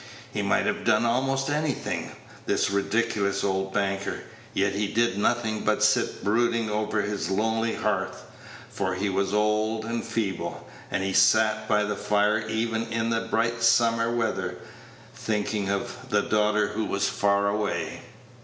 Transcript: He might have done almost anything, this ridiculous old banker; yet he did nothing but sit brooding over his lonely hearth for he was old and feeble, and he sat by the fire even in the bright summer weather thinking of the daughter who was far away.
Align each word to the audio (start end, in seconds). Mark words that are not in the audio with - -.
He 0.33 0.41
might 0.41 0.65
have 0.65 0.83
done 0.83 1.05
almost 1.05 1.47
anything, 1.51 2.11
this 2.47 2.71
ridiculous 2.71 3.43
old 3.43 3.71
banker; 3.71 4.21
yet 4.51 4.73
he 4.73 4.87
did 4.87 5.15
nothing 5.19 5.63
but 5.63 5.83
sit 5.83 6.23
brooding 6.23 6.71
over 6.71 7.03
his 7.03 7.29
lonely 7.29 7.75
hearth 7.75 8.23
for 8.67 8.95
he 8.95 9.09
was 9.09 9.31
old 9.31 9.85
and 9.85 10.03
feeble, 10.03 10.67
and 10.89 11.03
he 11.03 11.13
sat 11.13 11.67
by 11.67 11.83
the 11.83 11.95
fire 11.95 12.39
even 12.39 12.87
in 12.91 13.11
the 13.11 13.27
bright 13.29 13.61
summer 13.61 14.09
weather 14.11 14.57
thinking 15.13 15.69
of 15.69 16.09
the 16.09 16.21
daughter 16.23 16.69
who 16.69 16.85
was 16.85 17.07
far 17.07 17.47
away. 17.47 18.01